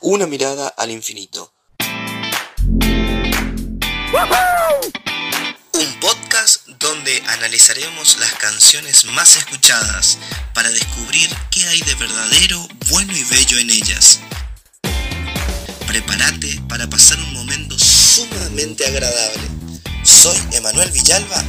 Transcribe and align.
Una 0.00 0.26
mirada 0.26 0.68
al 0.76 0.90
infinito. 0.90 1.52
Un 5.72 6.00
podcast 6.00 6.66
donde 6.78 7.20
analizaremos 7.28 8.18
las 8.18 8.32
canciones 8.34 9.04
más 9.06 9.36
escuchadas 9.36 10.18
para 10.54 10.70
descubrir 10.70 11.28
qué 11.50 11.66
hay 11.66 11.80
de 11.80 11.94
verdadero, 11.96 12.68
bueno 12.90 13.12
y 13.16 13.24
bello 13.24 13.58
en 13.58 13.70
ellas. 13.70 14.20
Prepárate 15.86 16.60
para 16.68 16.88
pasar 16.88 17.18
un 17.18 17.32
momento 17.32 17.76
sumamente 17.78 18.86
agradable. 18.86 19.42
Soy 20.04 20.38
Emanuel 20.52 20.90
Villalba 20.92 21.42